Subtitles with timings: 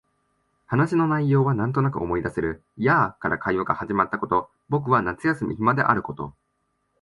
[0.65, 2.63] 話の内容はなんとなく思い出せる。
[2.75, 6.33] やあ、から会話が始まったこと、僕は夏休み暇であること、